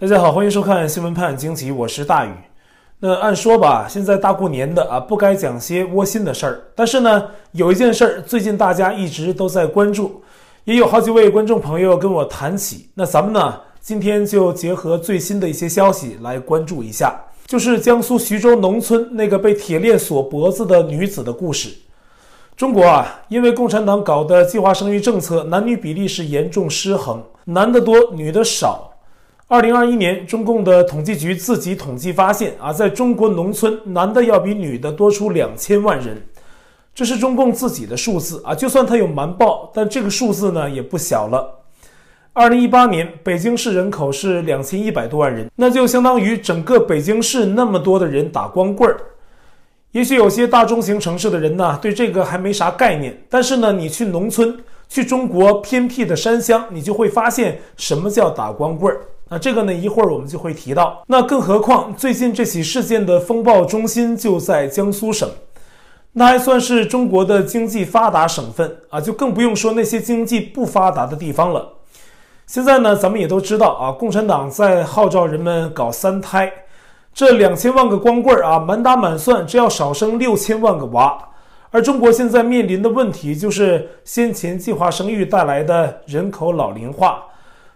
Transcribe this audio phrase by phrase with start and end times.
[0.00, 2.28] 大家好，欢迎收看新闻判惊奇，我是大宇。
[3.00, 6.62] 那按说吧，现在大过年的啊，不该讲些窝心的事儿。
[6.76, 10.22] 但是呢，有一件事儿最近大家一直都在关注，
[10.62, 12.88] 也有好几位观众朋友跟我谈起。
[12.94, 21.76] 那咱们呢，今天就结合最新的一些消息来关注一下，就是江苏徐州农村那个被铁链锁脖子的女子的故事。
[22.56, 28.87] 中国啊，因为共产党搞的计划生育政策，男女比例是严重失衡，男的多，女的少。
[29.50, 36.22] 二零二一年，中共的统计局自己统计发现啊，在中国农村，男的要比女的多出两千万人，
[36.94, 38.54] 这是中共自己的数字啊。
[38.54, 41.60] 就算他有瞒报，但这个数字呢也不小了。
[42.34, 49.00] 二零一八年，北京市人口是两千一百多万人，那就相当于整个北京市那么多的人打光棍儿。
[49.92, 54.54] 也许有些大中型城市的人呢，对这个还没啥概念，但是呢，你去农村，
[54.90, 59.00] 去中国偏僻的山乡，你就会发现什么叫打光棍儿。
[59.30, 61.02] 那这个呢，一会儿我们就会提到。
[61.06, 65.28] 那更何况，最近这起事件的风暴中心就在江苏省，
[66.12, 71.68] 那还算是中国的经济发达省份啊，就更不用说那些经济不发达的地方了。
[72.46, 76.50] 现在呢，咱们也都知道啊，共产党在号召人们搞三胎，
[77.12, 81.18] 这两千万个光棍儿啊，满打满算，这要少生六千万个娃。
[81.70, 87.22] 而中国现在面临的问题就是先前计划生育带来的人口老龄化。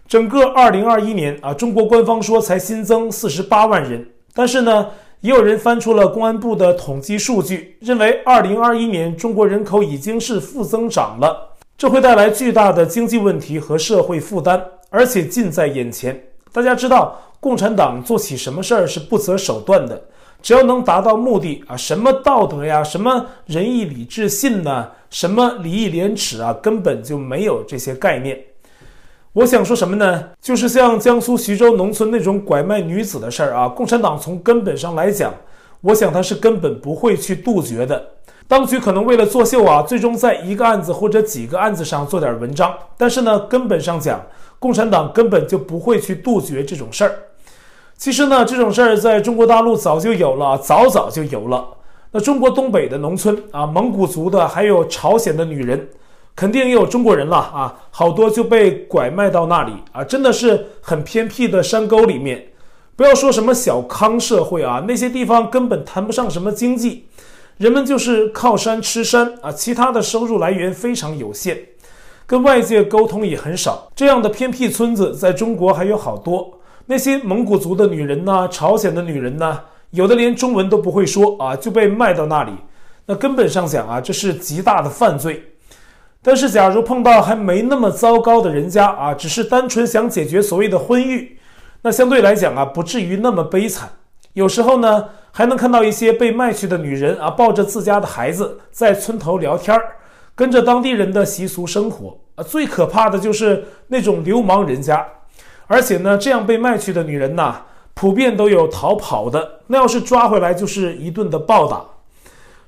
[0.07, 4.87] 整个二零二一年啊，中国官方说才新增四十八万人，但是呢，
[5.21, 16.21] 也有人翻出了公安部的统计数据，认为二零二一年中国人口已经是负增长了，这会带来巨大的经济问题和社会负担，而且近在眼前。
[16.51, 19.99] 大家知道，共产党做起什么事儿是不择手段的，
[20.43, 28.39] 只要能达到目的啊，什么道德呀，什么仁义礼智信呢，什么礼义廉耻啊，根本就没有这些概念。
[29.33, 30.25] 我想说什么呢？
[30.39, 35.33] 就是像江苏徐州农村那种拐卖女子的事儿啊，共产党从根本上来讲，
[35.81, 38.09] 我想他是根本不会去杜绝的。
[38.47, 44.21] 当局可能为了作秀啊，最终在一个案子或者几个案子上做点文章，但是呢，根本上讲，
[44.59, 47.15] 共产党根本就不会去杜绝这种事儿。
[47.97, 51.65] 其实呢，这种事儿在中国大陆早就有了，早早就有了。
[52.11, 55.89] 那中国东北的农村啊，蒙古族的，还有朝鲜的女人。
[56.35, 62.47] 肯定也有中国人了啊，好多就被拐卖到那里啊，真的是很偏僻的山沟里面。
[62.95, 67.07] 不要说什么小康社会啊，那些地方根本谈不上什么经济，
[67.57, 71.57] 人们就是靠山吃山啊，其他的收入来源非常有限，
[72.25, 73.91] 跟外界沟通也很少。
[73.95, 79.59] 这样的偏僻村子在中国还有好多，那些蒙古族的女人呢，朝鲜的女人呢，
[79.91, 82.51] 有的连中文都不会说啊，就被卖到那里。
[83.05, 85.43] 那根本上讲啊，这是极大的犯罪。
[86.25, 91.37] 但是，假如碰到还没那么糟糕的人家啊，只是单纯想解决所谓的婚育，
[91.81, 93.89] 那相对来讲啊，不至于那么悲惨。
[94.31, 99.97] 有时候呢，还能看到一些被卖去的女人啊，抱着自家的孩子在村头聊天儿，
[100.33, 102.41] 跟着当地人的习俗生活啊。
[102.41, 105.05] 最可怕的就是那种流氓人家，
[105.67, 107.63] 而且呢，这样被卖去的女人呐，
[107.93, 109.59] 普遍都有逃跑的。
[109.67, 111.83] 那要是抓回来，就是一顿的暴打。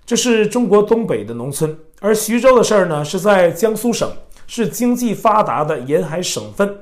[0.06, 4.08] 这是中国东北的农村，而徐州的事儿呢，是在江苏省，
[4.46, 6.78] 是经济发达的沿海省份。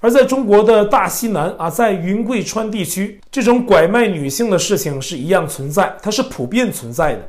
[0.00, 7.20] 而在中国的大西南啊，在云贵川地区，这种拐卖女性的事情是一样存在，它是普遍存在的。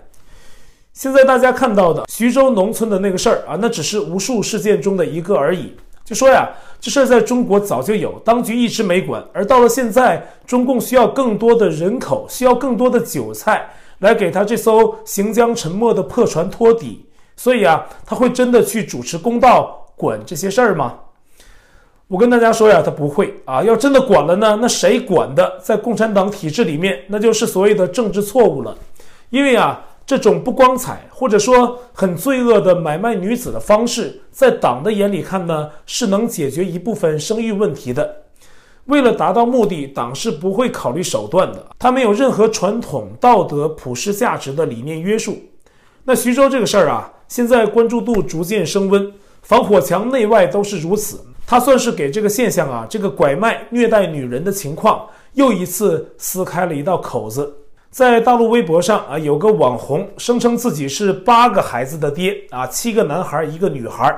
[0.94, 5.76] 现在大家看到的徐州农村的那个事儿啊，那只是无数事件中的一个而已。
[6.04, 6.50] 就说呀，
[6.82, 13.70] 这事儿在中国早就有，当局一直没管，而到了现在，中共需要更多的人口，需要更多的韭菜。
[14.00, 17.04] 来给他这艘行将沉没的破船托底，
[17.38, 20.96] 所以啊，他会真的去主持公道，管这些事儿吗？
[22.08, 23.62] 我跟大家说呀，他不会啊。
[23.62, 25.60] 要真的管了呢，那谁管的？
[25.62, 28.76] 在共产党体制里面，那就是所谓的政治错误了。
[29.30, 38.24] 因为啊，这种不光彩或者说很罪恶的买卖女子的方式，在党的眼里看呢，是能解决一部分生育问题的。
[38.86, 41.66] 为了达到目的，党是不会考虑手段的。
[41.78, 45.38] 他没有任何传统道德、普世价值的理念约束。
[46.06, 51.20] 那徐州这个事儿啊，现在关注度逐渐升温，防火墙内外都是如此。
[51.46, 57.54] 他算是给这个现象啊，这个拐卖、虐待女人的情况又一次撕开了一道口子。
[57.90, 64.14] 在大陆微博上啊，有个网红声称自己是八个孩子的爹啊，七个男孩，一个女孩。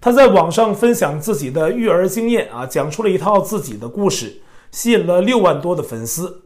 [0.00, 4.40] 他在网上分享自己的育儿经验啊，讲出了一套自己的故事，
[4.70, 6.42] 吸引了六万多的粉丝。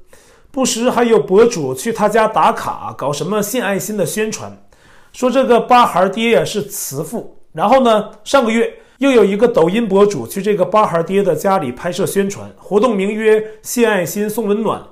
[0.51, 4.57] 不时还有博主去他家打卡，搞什么献爱心的宣传，
[5.15, 7.39] 说这个八孩爹呀是慈父。
[7.53, 14.83] 然后呢，上个月又有一个抖音博主去这个八孩爹的家里拍摄宣传活动，名曰“献爱心送温暖”，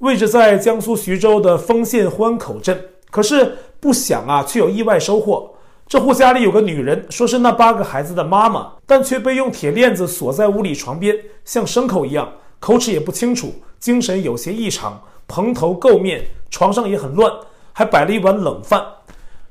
[0.00, 2.76] 位置在江苏徐州的丰县欢口镇。
[3.08, 5.48] 可是不想啊，却有意外收获。
[5.86, 12.28] 这户家里有个女人，说是那八个孩子的妈妈，但却被用铁链子锁在屋里床边，像牲口一样，
[12.58, 17.32] 口齿也不清楚，精神有些异常，蓬头垢面，床上也很乱，
[17.72, 18.84] 还摆了一碗冷饭。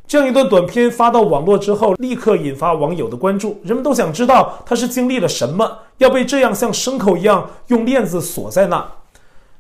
[0.08, 3.60] 这样一段短片发到网络之后，立刻引发网友的关注。
[3.64, 8.90] 人们都想知道他是经历了什么，要被这样像牲口一样用链子锁在那。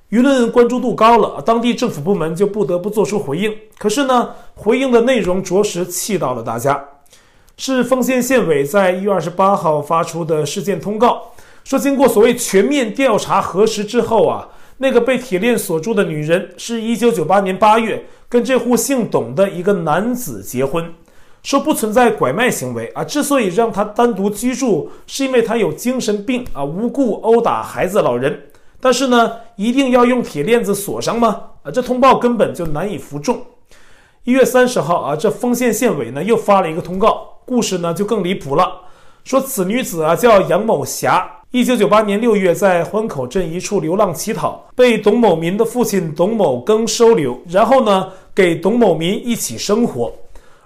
[0.09, 3.53] 舆论关注度高了，当地政府部门就不得不做出回应。
[3.77, 6.81] 可是呢，回应的内容着实气到了大家。
[7.57, 11.23] 是丰县县委在一月二十八号发出的事件通告，
[11.65, 20.93] 说经过所谓全面调查核实之后啊，那个被铁链锁住的女人是一九九八年八月跟这户姓董的一个男子结婚，
[21.41, 23.03] 说不存在拐卖行为啊。
[23.03, 28.39] 之所以让他单独居住，是因为他有精神病啊，无故殴打孩子、老人。
[28.79, 31.41] 但是呢，一定要用铁链子锁上吗？
[31.63, 33.41] 啊，这通报根本就难以服众。
[34.23, 38.81] 一月三十号啊，这丰县县委呢又发了一个通告，故事呢就更离谱了。
[39.23, 50.11] 说此女子啊叫杨某霞，一九九八年六月在欢口镇一处流浪乞讨，被董某民的父亲董某庚收留，然后呢给董某民一起生活。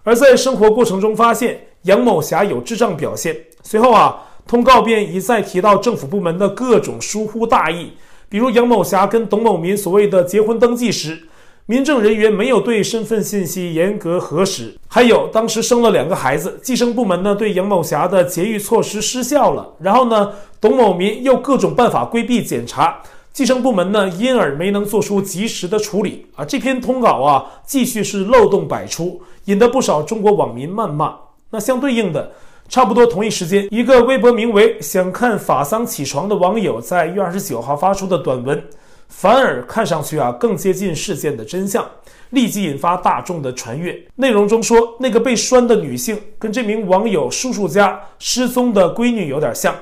[0.03, 4.23] 而在生活过程中发现杨某霞有智障表现，随后啊。
[4.47, 7.91] 通告便一再提到政府部门的各种疏忽大意，
[8.27, 11.27] 比如杨某霞跟董某民所谓的结婚登记时，
[11.67, 26.25] 民政人员没有对身份信息严格核实；还有当时生了两个孩子，计生部门呢对杨某霞的节育措施失效了，然后呢董某民又各种办法规避检查，计生部门呢因而没能做出及时的处理。
[26.35, 31.15] 啊，这篇通稿啊继续是漏洞百出，引得不少中国网民谩骂。
[31.51, 32.31] 那相对应的。
[32.69, 38.63] 差不多同一时间，一个微博名为“想看法桑起床”的网友在一月二十九号发出的短文，
[39.11, 41.85] 反而看上去啊更接近事件的真相，
[42.31, 44.01] 立即引发大众的传阅。
[44.15, 49.75] 内容中说，那个被拴的女性跟这名网友叔叔家失踪的闺女有点像。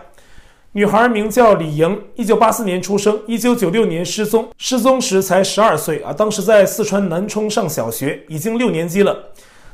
[0.74, 9.32] 女孩名叫李莹，一九八四年出生，一九九六年失踪，失踪时才十二岁啊，当时在四川南充上小学，已经六年级了。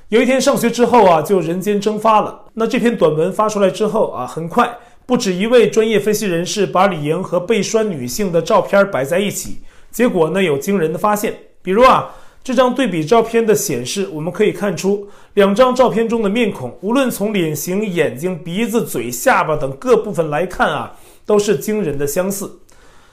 [0.10, 2.40] 有一天上学之后啊，就人间蒸发了。
[2.54, 9.60] 那这篇短文发出来之后啊，很快不止一位专业分析人士把李莹和被拴女性的照片摆在一起，
[9.92, 11.34] 结果呢有惊人的发现。
[11.62, 12.10] 比如啊，
[12.44, 22.60] 这张对比照片的显示，我们可以看出两张照片中的面孔，无论从脸型、眼睛、鼻子、嘴、下巴等各部分来看啊，都是惊人的相似。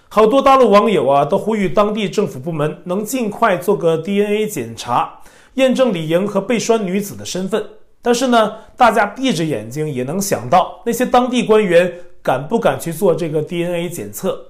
[0.08, 5.18] 好多大陆网友啊，都呼吁当地政府部门能尽快做个 DNA 检查。
[5.54, 7.62] 验证李莹和被拴女子的身份，
[8.02, 11.90] 但是呢，大家闭着眼睛也能想到，那些当地官员
[12.20, 14.46] 敢不敢去做这个 DNA 检测？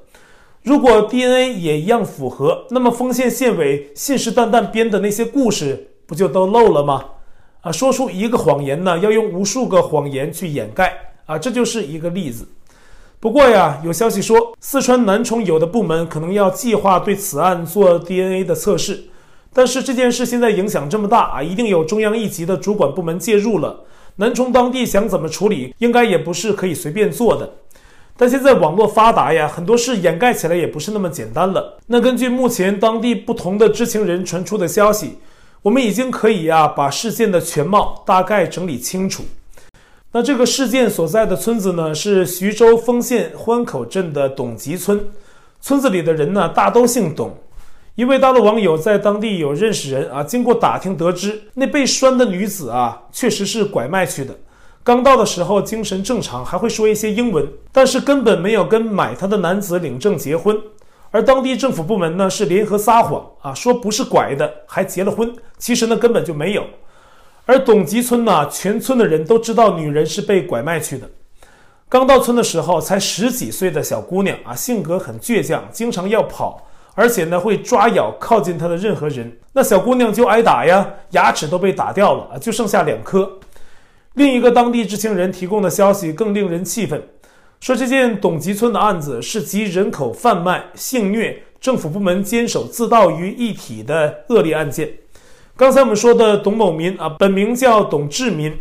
[0.62, 7.04] 如果 DNA 也一样符合，那么丰县县委信誓旦旦编的那些故事不就都漏了吗？
[7.60, 10.96] 啊，说出一个谎言呢，要用无数个谎言去掩盖
[11.26, 12.48] 啊，这就是一个例子。
[13.20, 19.04] 不过呀，有消息说，四川南充有的部门可能要计划对此案做 DNA 的测试。
[19.52, 23.84] 但是这件事现在影响这么大啊，一定有中央一级的主管部门介入了。
[24.16, 27.50] 南充当地想怎么处理，应该也不是可以随便做的。
[28.16, 31.78] 但现在网络发达呀，很多事掩盖起来也不是那么简单了。
[31.86, 35.18] 那根据目前当地不同的知情人传出的消息，
[35.62, 39.24] 我们已经可以呀把事件的全貌大概整理清楚。
[40.12, 45.00] 那这个事件所在的村子呢，是徐州丰县欢口镇的董集村，
[45.60, 47.34] 村子里的人呢大都姓董。
[47.94, 54.34] 一位大陆网友在当地有认识人啊，经过打听得知，那被拴的女子啊，确实是拐卖去的。
[54.82, 60.58] 刚到的时候精神正常，还会说一些英文，但是根本没有跟买她的男子领证结婚。
[61.10, 65.30] 而当地政府部门呢，是联合撒谎啊，说不是拐的，还结了婚。
[65.58, 66.64] 其实呢，根本就没有。
[67.44, 71.06] 而董集村呢，全村的人都知道女人是被拐卖去的。
[71.90, 76.66] 刚到村的时候，才十几岁的小姑娘啊，性格很倔强，经常要跑。
[76.94, 83.38] 而且呢，会抓咬靠近他的任何人，那小姑娘就挨打呀，牙齿都被打掉了，就剩下两颗。
[84.14, 87.02] 另一个当地知情人提供的消息更令人气愤，
[87.60, 94.90] 说这件董集村的案子是集人口贩卖、性虐、政府部门监守自盗于一体的恶劣案件。
[95.56, 98.58] 刚才我们说的董某民啊，本名叫董志民，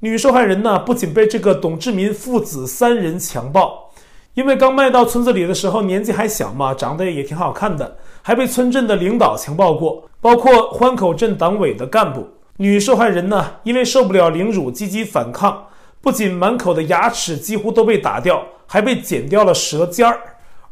[0.00, 3.89] 女受害人呢，不仅被这个董志民父子三人强暴。
[4.34, 12.28] 因为刚卖到村子里的时候年纪还小嘛，长得也挺好看的，还被村镇的领导强暴过，包括欢口镇党委的干部。
[12.58, 15.66] 女受害人呢，因为受不了凌辱，积极反抗，
[16.00, 20.20] 不仅满口的牙齿几乎都被打掉，还被剪掉了舌尖儿。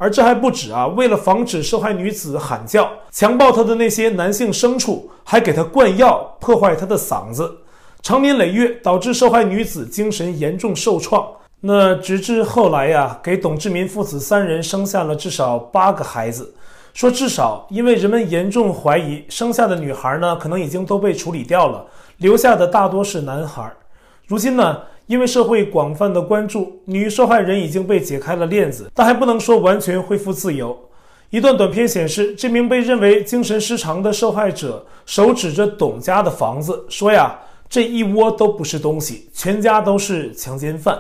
[0.01, 0.87] 而这还不止啊！
[0.87, 7.59] 为了防止受害女子喊叫，强暴她的那些男性牲畜还给她灌药，破坏她的嗓子，
[8.01, 11.27] 长年累月导致受害女子精神严重受创。
[11.61, 16.55] 那直至后来呀，给董志民父子三人生下了至少八个孩子。
[16.95, 21.85] 说至少，因为人们严重怀疑生下的女孩呢，可能已经都被处理掉了，
[22.19, 23.73] 留下的大多是男孩。
[24.27, 24.79] 如今呢？
[25.07, 30.79] 因为社会广泛的关注，女受害人已经被解开了链子，但还不能说完全恢复自由。
[31.31, 37.39] 一段短片显示，这名被认为精神失常的受害者手指着董家的房子，说呀
[37.69, 40.99] ：“这一窝都不是东西，全家都是强奸犯。”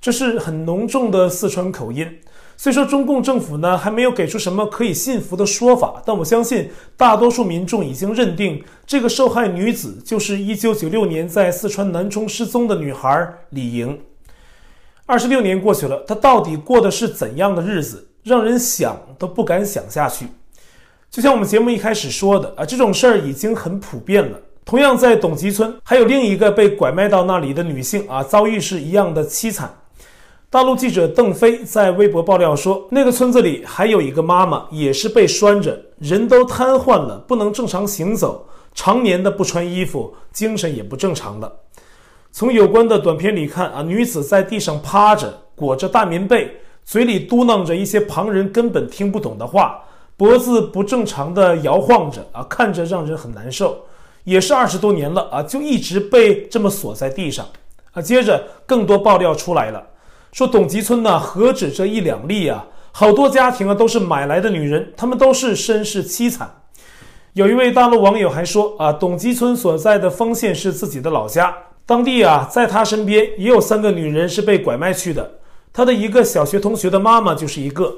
[0.00, 2.20] 这是很浓重的四川口音。
[2.56, 14.00] 虽说中共政府呢还没有给出什么可以信服的说法，但我相信大多数民众已经认定这个受害女子就是1996年在四川南充失踪的女孩李莹。
[15.06, 20.26] 二十六年过去了，她到底过的是怎样的日子，让人想都不敢想下去。
[21.10, 24.38] 就像我们节目一开始说的啊，这种事儿已经很普遍了。
[24.64, 29.74] 同样在董集村，还有另一个被拐卖到那里的女性啊，遭遇是一样的凄惨。
[30.50, 41.50] 大陆记者邓飞在微博爆料说，那个村子里还有一个妈妈，也是被拴着，人都瘫痪了，不能正常行走，常年的不穿衣服，精神也不正常了。
[42.30, 46.50] 从有关的短片里看啊，女子在地上趴着，裹着大棉被，
[46.84, 49.82] 嘴里嘟囔着一些旁人根本听不懂的话，
[50.18, 53.84] 脖子不正常的摇晃着啊，看着让人很难受。
[54.24, 57.46] 也是二十多年了啊，就一直被这么锁在地上
[57.92, 58.02] 啊。
[58.02, 59.80] 接着更多爆料出来了。
[60.32, 66.50] 说董集村呢，何止这一两例啊，好多家庭啊都是买来的女人，她们都是身世凄惨。
[67.34, 71.56] 有一位大陆网友还说啊，董集村所在的丰县是自己的老家，
[71.86, 75.38] 当地啊，在他身边也有三个女人是被拐卖去的，
[75.72, 77.94] 他的一个小学同学的妈妈就是一个，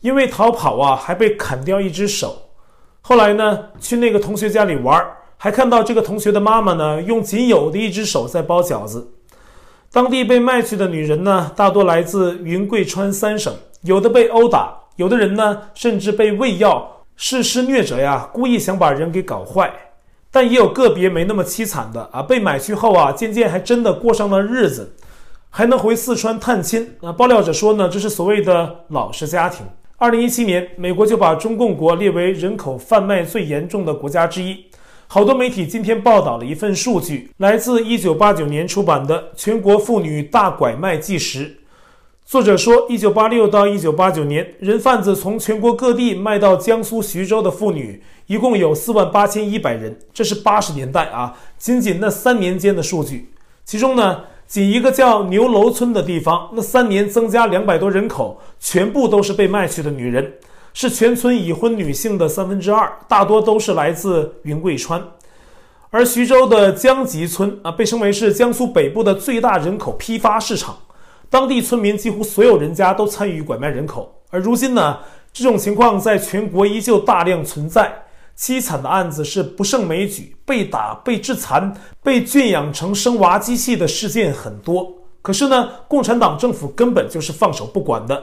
[0.00, 2.50] 因为逃跑啊，还被砍掉一只手。
[3.00, 5.04] 后来呢，去那个同学家里玩，
[5.36, 9.12] 还看到这个同学的妈妈呢，用仅有的一只手在包饺子。
[9.90, 19.72] 当地被卖去的女人呢，大多来自云贵川三省，有的被殴打，有的人呢甚至被喂药，是施虐者呀，故意想把人给搞坏。
[20.30, 24.94] 但也有个别没那么凄惨的啊，被买去后啊，渐渐还真的过上了日子，
[25.48, 26.96] 还能回四川探亲。
[27.00, 29.64] 啊，爆料者说呢，这是所谓的老实家庭。
[30.00, 34.64] 二零一七年，美国就把中共国列为人口贩卖最严重的国家之一。
[35.08, 41.46] 好多媒体今天报道了一份数据，来自一九八九年出版的《全国妇女大拐卖纪实》。
[42.24, 49.98] 作者说，一九八六到一九八九年，人贩子从全国各地卖到江苏徐州的妇女，一共有四万八千一百人。
[50.14, 53.32] 这是八十年代啊，仅仅那三年间的数据。
[53.64, 60.32] 其中呢，仅一个叫牛楼村的地方，那三年增加两百多人口，全部都是被卖去的女人。
[60.72, 65.02] 是全村已婚女性的三分之二，大多都是来自云贵川，
[65.90, 70.78] 而徐州的江集村啊，被称为是江苏北部的最大人口批发市场，
[71.28, 74.14] 当地村民几乎所有人家都参与拐卖人口。
[74.30, 74.98] 而如今呢，
[75.32, 77.92] 这种情况在全国依旧大量存在，
[78.38, 84.94] 凄惨的案子是不胜枚举，被打、被致残、被圈养成生娃机器的事件很多。
[85.20, 88.22] 可是呢，共产党政府根本就是放手不管的。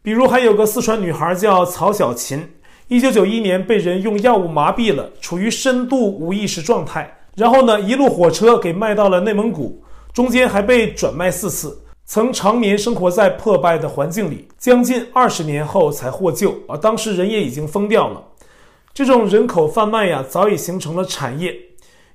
[0.00, 2.48] 比如还有个四川女孩叫曹小琴，
[2.88, 9.82] 一九九一年被人用药物麻痹了，处于深度无意识状态，然后呢，一路火车给卖到了内蒙古，
[10.14, 18.22] 中间还被转卖四次，曾长年生活在破败的环境里，将近二十年后才获救，而当时人也已经疯掉了。
[18.96, 21.54] 这种人口贩卖呀，早已形成了产业，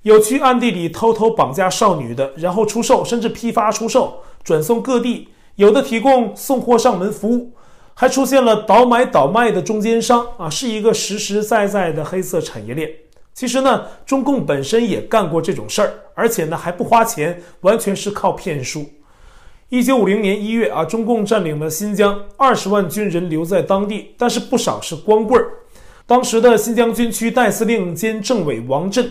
[0.01, 7.51] 有去暗地里偷偷绑架少女的，然后出售，甚至批发出售，转送各地，有的提供送货上门服务。
[7.93, 12.89] 还出现了倒买倒卖的中间商啊，是一个实实在在的黑色产业链。
[13.35, 18.83] 其实呢，中共本身也干过这种事儿，而且呢还不花钱，完全是靠骗术。
[19.69, 25.47] 一九五零年一月啊，中共占领了新疆，二十万军人留在当地，但是不少是光棍儿。
[26.11, 29.09] 当时的新疆军区代司令兼政委王震，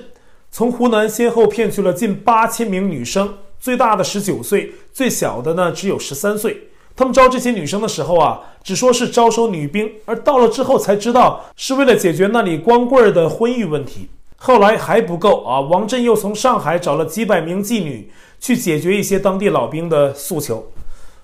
[0.51, 6.65] 从湖南先后骗去了近八千名女生，最大的十九岁，最小的呢只有十三岁。
[6.95, 14.11] 他们招这些女生的时候啊，只说是招收女兵，而到了之后才知道是为了解决那里光棍儿的婚育问题。
[14.37, 20.71] 后来还不够啊，王震又从上海找了几百名妓女去解决一些当地老兵的诉求。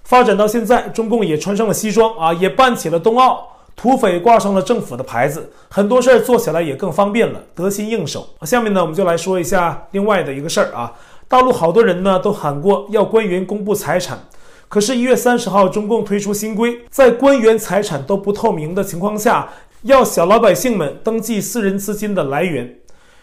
[0.05, 8.27] 发展到现在，中共也穿上了西装啊，也办起了冬奥，土匪挂上了政府的牌子，很多事儿做起来也更方便了，得心应手。
[8.43, 10.93] 下面呢，我们就来说一下另外的一个事儿啊。
[11.29, 14.19] 大陆好多人呢都喊过要官员公布财产，
[14.69, 19.49] 可是，一月三十号，中共推出新规，在官员财产都不透明的情况下，
[19.83, 22.79] 要小老百姓们登记私人资金的来源，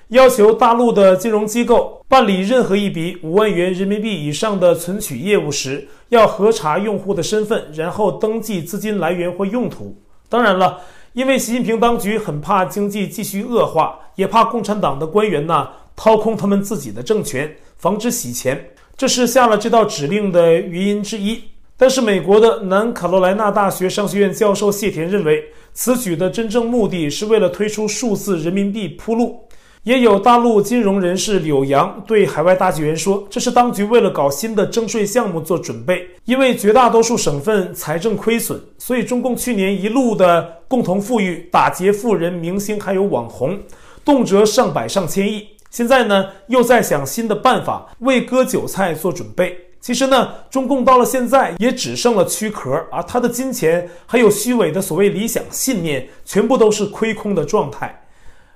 [0.09, 9.97] 要求大陆的金融机构办理任何一笔五万元人民币以上的存取业务时，要核查用户的身份，然后登记资金来源或用途。
[10.33, 10.81] 当然了，
[11.13, 21.39] 因为习近平当局很怕经济继续恶化，也怕共产党的官员呢掏空他们自己的政权，防止洗钱，这是下了这道指令的原因之一。
[21.77, 29.47] 但是，美国的南卡罗莱纳大学商学院教授谢田认为，此举的真正目的是为了推出数字人民币铺路。
[29.83, 43.59] 也有大陆金融人士柳阳对海外大纪元说：“这是当局为了搞新的征税项目做准备，因为绝大多数省份财政亏损，所以中共去年一路的共同富裕，打劫富人、明星还有网红，
[44.05, 45.45] 动辄上百上千亿。
[45.69, 49.53] 现在呢，又在想新的办法为割韭菜做准备。
[49.81, 57.99] 其实呢，中共到了现在也只剩了躯壳，而他的金钱还有虚伪的所谓理想信念，全部都是亏空的状态。”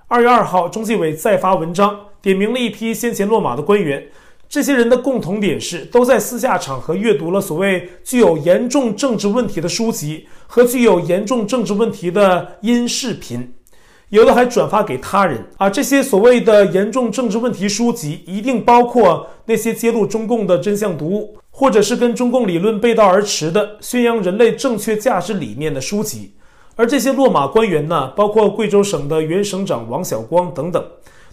[0.10, 4.02] 二月二号，中纪委再发文章，点名了一批先前落马的官员。
[4.48, 13.54] 这些人的共同点是，都在私下场合阅读了所谓具有严重政治问题的书籍和具有严重政治问题的音视频，
[14.08, 15.46] 有的还转发给他人。
[15.58, 26.32] 啊，这些所谓的严重政治问题书籍，一定包括那些揭露中共的真相读物，或者是跟中共理论背道而驰的宣扬人类正确价值理念的书籍。
[26.78, 30.82] 而这些落马官员呢，包括贵州省的原省长王晓光等等，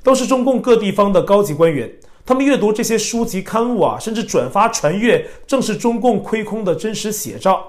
[0.02, 1.88] 都是中共各地方的高级官员。
[2.24, 7.62] 他们阅读这些书籍刊物啊，甚至转发传阅，正是中共亏空的真实写照。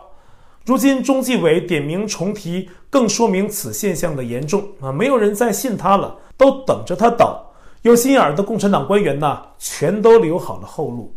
[0.66, 4.90] 如今中纪委点名重提，更说明此现象的严重啊！
[4.90, 7.44] 没有人再信他了，都等着他倒。
[7.82, 11.14] 有心眼儿的共产党官员呢，全都留好了后路。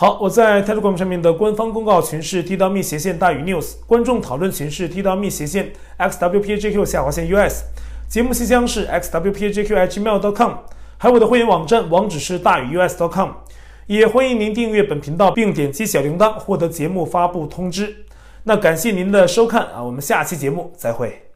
[0.00, 7.64] 好，我在 Telegram 上面的官方公告群是 t.me 斜线大于 news，观众讨论群是 t.me 斜线 xwpajq 下划线 us，
[8.08, 10.52] 节目信箱是 xwpajq@gmail.com，
[10.96, 13.28] 还有我的会员网站网址是大于 u s dot com，
[13.88, 18.06] 也欢迎您订阅本频道并点击小铃铛获得节目发布通知。
[18.44, 21.29] 那感谢您的收看啊，我们下期节目再会。